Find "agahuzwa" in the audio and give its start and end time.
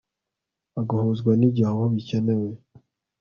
0.81-1.31